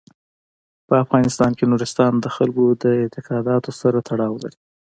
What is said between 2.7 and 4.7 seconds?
د اعتقاداتو سره تړاو لري.